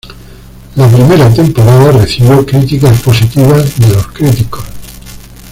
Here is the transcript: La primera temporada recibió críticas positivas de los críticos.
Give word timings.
La 0.77 0.87
primera 0.89 1.31
temporada 1.31 1.91
recibió 1.91 2.43
críticas 2.43 2.99
positivas 3.01 3.77
de 3.79 3.87
los 3.89 4.07
críticos. 4.07 4.65